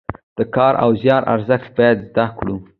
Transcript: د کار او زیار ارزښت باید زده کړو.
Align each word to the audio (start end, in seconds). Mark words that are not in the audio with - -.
د 0.37 0.39
کار 0.55 0.73
او 0.83 0.89
زیار 1.01 1.23
ارزښت 1.33 1.67
باید 1.77 1.97
زده 2.09 2.25
کړو. 2.37 2.55